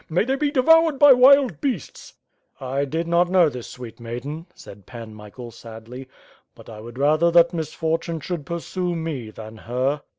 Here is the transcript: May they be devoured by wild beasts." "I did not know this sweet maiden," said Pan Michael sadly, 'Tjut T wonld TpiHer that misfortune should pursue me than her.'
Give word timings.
May 0.09 0.25
they 0.25 0.35
be 0.35 0.49
devoured 0.49 0.97
by 0.97 1.13
wild 1.13 1.61
beasts." 1.61 2.15
"I 2.59 2.85
did 2.85 3.07
not 3.07 3.29
know 3.29 3.49
this 3.49 3.67
sweet 3.67 3.99
maiden," 3.99 4.47
said 4.55 4.87
Pan 4.87 5.13
Michael 5.13 5.51
sadly, 5.51 6.07
'Tjut 6.57 6.65
T 6.65 6.71
wonld 6.71 6.93
TpiHer 6.95 7.31
that 7.33 7.53
misfortune 7.53 8.19
should 8.19 8.43
pursue 8.43 8.95
me 8.95 9.29
than 9.29 9.57
her.' 9.57 10.01